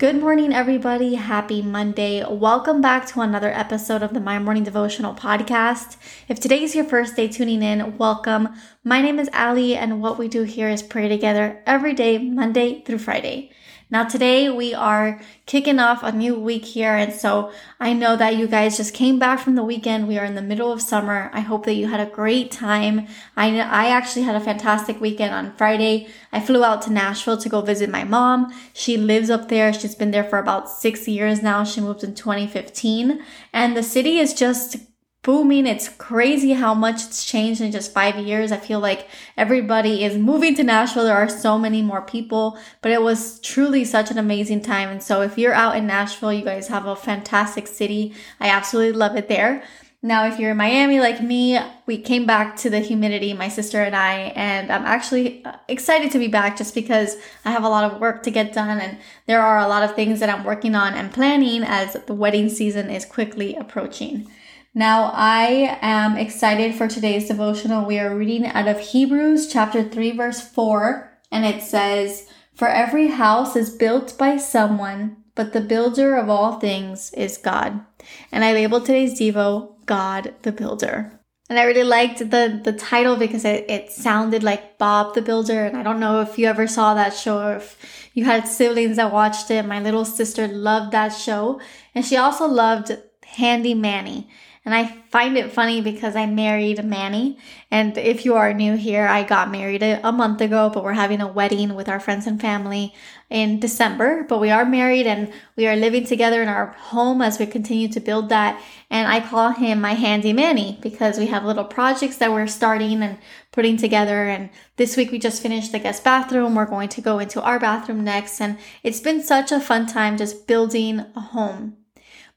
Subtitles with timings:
[0.00, 1.16] Good morning, everybody.
[1.16, 2.24] Happy Monday.
[2.26, 5.98] Welcome back to another episode of the My Morning Devotional Podcast.
[6.26, 8.48] If today is your first day tuning in, welcome.
[8.82, 12.80] My name is Ali, and what we do here is pray together every day, Monday
[12.80, 13.50] through Friday.
[13.92, 16.94] Now, today we are kicking off a new week here.
[16.94, 17.50] And so
[17.80, 20.06] I know that you guys just came back from the weekend.
[20.06, 21.28] We are in the middle of summer.
[21.32, 23.08] I hope that you had a great time.
[23.36, 26.08] I, I actually had a fantastic weekend on Friday.
[26.32, 28.54] I flew out to Nashville to go visit my mom.
[28.72, 29.72] She lives up there.
[29.72, 31.64] She's been there for about six years now.
[31.64, 33.20] She moved in 2015
[33.52, 34.76] and the city is just
[35.22, 35.66] booming.
[35.66, 38.52] It's crazy how much it's changed in just five years.
[38.52, 41.04] I feel like everybody is moving to Nashville.
[41.04, 44.88] There are so many more people, but it was truly such an amazing time.
[44.88, 48.14] And so if you're out in Nashville, you guys have a fantastic city.
[48.40, 49.62] I absolutely love it there.
[50.02, 53.82] Now, if you're in Miami like me, we came back to the humidity, my sister
[53.82, 57.68] and I, and I'm actually uh, excited to be back just because I have a
[57.68, 58.96] lot of work to get done and
[59.26, 62.48] there are a lot of things that I'm working on and planning as the wedding
[62.48, 64.26] season is quickly approaching.
[64.74, 67.84] Now, I am excited for today's devotional.
[67.84, 73.08] We are reading out of Hebrews chapter 3, verse 4, and it says, For every
[73.08, 77.84] house is built by someone, but the builder of all things is God.
[78.30, 81.18] And I labeled today's Devo, God the Builder.
[81.48, 85.64] And I really liked the, the title because it, it sounded like Bob the Builder.
[85.64, 88.98] And I don't know if you ever saw that show or if you had siblings
[88.98, 89.66] that watched it.
[89.66, 91.60] My little sister loved that show.
[91.92, 94.28] And she also loved Handy Manny.
[94.62, 97.38] And I find it funny because I married Manny.
[97.70, 101.22] And if you are new here, I got married a, month ago, but we're having
[101.22, 102.92] a wedding with our friends and family
[103.30, 104.26] in December.
[104.28, 107.88] But we are married and we are living together in our home as we continue
[107.88, 108.60] to build that.
[108.90, 113.02] And I call him my handy Manny because we have little projects that we're starting
[113.02, 113.16] and
[113.52, 114.28] putting together.
[114.28, 116.54] And this week we just finished the guest bathroom.
[116.54, 118.42] We're going to go into our bathroom next.
[118.42, 121.79] And it's been such a fun time just building a home.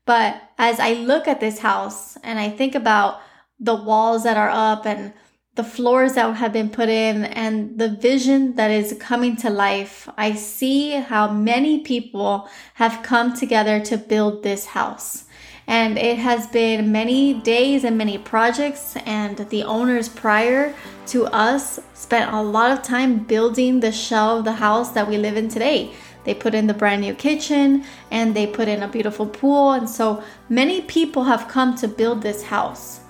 [0.06, 3.22] But as I look at this house and I think about
[3.60, 5.14] the walls that are up and
[5.56, 10.10] the floors that have been put in and the vision that is coming to life,
[10.18, 15.26] I see how many people have come together to build this house.
[15.68, 20.76] And it has been many days and many projects, and the owners prior
[21.08, 25.18] to us spent a lot of time building the shell of the house that we
[25.18, 25.94] live in today.
[26.24, 29.74] They put in the brand new kitchen and they put in a beautiful pool.
[29.74, 33.02] And so many people have come to build this house.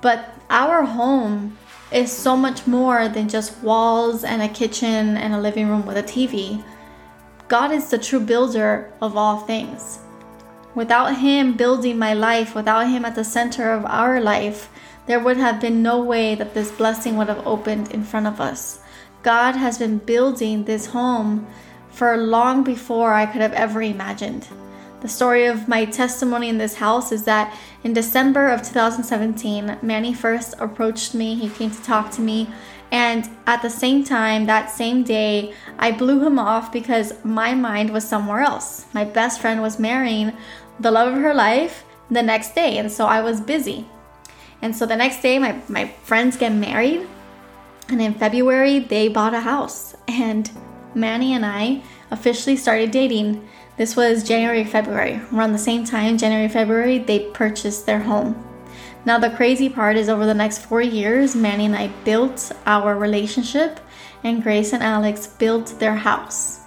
[0.00, 1.58] But our home
[1.90, 5.96] is so much more than just walls and a kitchen and a living room with
[5.96, 6.62] a TV.
[7.48, 9.98] God is the true builder of all things.
[10.74, 14.68] Without Him building my life, without Him at the center of our life,
[15.06, 18.40] there would have been no way that this blessing would have opened in front of
[18.40, 18.80] us.
[19.22, 21.46] God has been building this home
[21.98, 24.46] for long before I could have ever imagined.
[25.00, 30.14] The story of my testimony in this house is that in December of 2017, Manny
[30.14, 31.34] first approached me.
[31.34, 32.48] He came to talk to me.
[32.92, 37.90] And at the same time, that same day, I blew him off because my mind
[37.90, 38.86] was somewhere else.
[38.94, 40.32] My best friend was marrying
[40.78, 42.78] the love of her life the next day.
[42.78, 43.88] And so I was busy.
[44.62, 47.08] And so the next day, my, my friends get married.
[47.88, 49.96] And in February, they bought a house.
[50.06, 50.48] And
[50.98, 53.48] Manny and I officially started dating.
[53.76, 55.20] This was January, February.
[55.32, 58.44] Around the same time, January, February, they purchased their home.
[59.04, 62.98] Now, the crazy part is over the next four years, Manny and I built our
[62.98, 63.80] relationship,
[64.24, 66.60] and Grace and Alex built their house.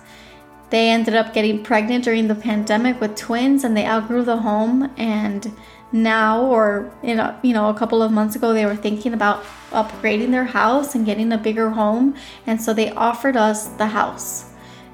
[0.70, 4.90] They ended up getting pregnant during the pandemic with twins, and they outgrew the home.
[4.98, 5.54] And
[5.92, 9.44] now, or you know, you know, a couple of months ago, they were thinking about
[9.72, 12.16] upgrading their house and getting a bigger home,
[12.48, 14.46] and so they offered us the house.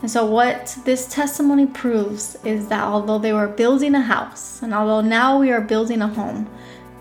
[0.01, 4.73] And so, what this testimony proves is that although they were building a house, and
[4.73, 6.49] although now we are building a home,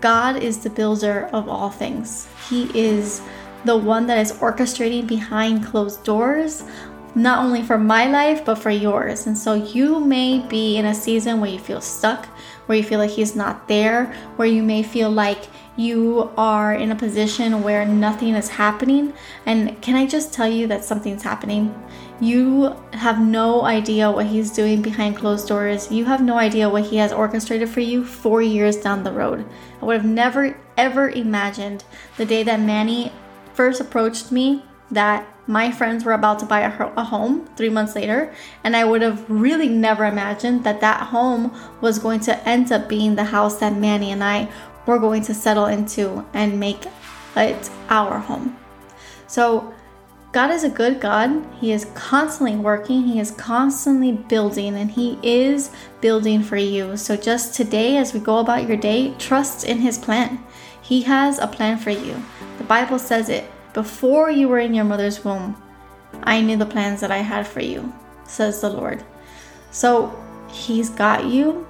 [0.01, 2.27] God is the builder of all things.
[2.49, 3.21] He is
[3.65, 6.63] the one that is orchestrating behind closed doors,
[7.17, 9.25] not only for my life, but for yours.
[9.25, 12.27] And so you may be in a season where you feel stuck,
[12.67, 16.91] where you feel like He's not there, where you may feel like you are in
[16.91, 19.13] a position where nothing is happening.
[19.47, 21.73] And can I just tell you that something's happening?
[22.19, 25.91] You have no idea what He's doing behind closed doors.
[25.91, 29.43] You have no idea what He has orchestrated for you four years down the road.
[29.81, 31.83] I would have never, ever imagined
[32.17, 33.11] the day that Manny
[33.55, 37.95] first approached me that my friends were about to buy a, a, home three months
[37.95, 42.71] later, and I would have really never imagined that that home was going to end
[42.71, 44.49] up being the house that Manny and I
[44.85, 46.85] were going to settle into and make
[47.35, 48.57] it our home.
[49.27, 49.73] So,
[50.33, 51.45] God is a good God.
[51.59, 56.97] He is constantly working, He is constantly building, and He is building for you.
[56.97, 60.43] So, just today, as we go about your day, trust in His plan.
[60.81, 62.21] He has a plan for you.
[62.57, 65.55] The Bible says it before you were in your mother's womb,
[66.23, 67.93] I knew the plans that I had for you,
[68.23, 69.03] says the Lord.
[69.69, 70.17] So
[70.49, 71.67] He's got you.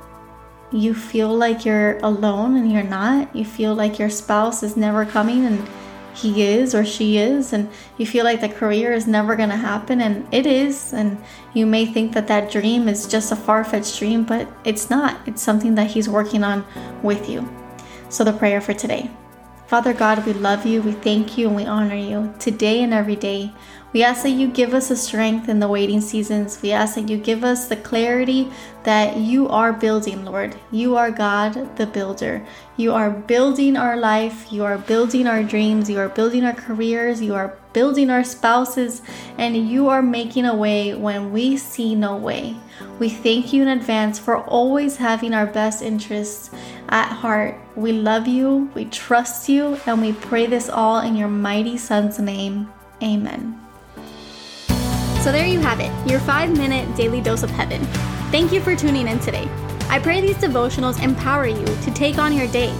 [0.71, 3.36] You feel like you're alone and you're not.
[3.36, 5.68] You feel like your spouse is never coming and
[6.13, 7.51] he is or she is.
[7.51, 10.94] And you feel like the career is never going to happen and it is.
[10.94, 11.21] And
[11.53, 15.19] you may think that that dream is just a far fetched dream, but it's not.
[15.27, 16.65] It's something that He's working on
[17.03, 17.45] with you.
[18.07, 19.12] So, the prayer for today.
[19.67, 23.17] Father God, we love you, we thank you, and we honor you today and every
[23.17, 23.51] day.
[23.91, 26.61] We ask that you give us the strength in the waiting seasons.
[26.61, 28.49] We ask that you give us the clarity
[28.83, 30.55] that you are building, Lord.
[30.71, 32.45] You are God, the builder.
[32.77, 34.51] You are building our life.
[34.51, 35.89] You are building our dreams.
[35.89, 37.21] You are building our careers.
[37.21, 39.01] You are building our spouses.
[39.37, 42.55] And you are making a way when we see no way.
[42.99, 46.51] We thank you in advance for always having our best interests
[46.89, 47.56] at heart.
[47.75, 52.19] We love you, we trust you, and we pray this all in your mighty Son's
[52.19, 52.72] name.
[53.04, 53.60] Amen.
[55.22, 57.84] So there you have it, your five minute daily dose of heaven.
[58.31, 59.48] Thank you for tuning in today.
[59.89, 62.74] I pray these devotionals empower you to take on your day.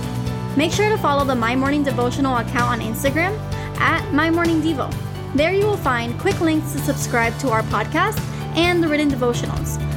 [0.56, 3.38] Make sure to follow the My Morning Devotional account on Instagram
[3.80, 4.94] at My Morning Devo.
[5.36, 8.20] There you will find quick links to subscribe to our podcast
[8.56, 9.78] and the written devotionals.